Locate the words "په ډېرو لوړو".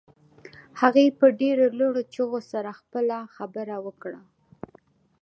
1.19-2.01